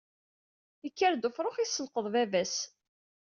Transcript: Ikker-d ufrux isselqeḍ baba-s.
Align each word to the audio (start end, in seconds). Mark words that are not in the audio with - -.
Ikker-d 0.87 1.27
ufrux 1.29 1.57
isselqeḍ 1.63 2.05
baba-s. 2.13 2.55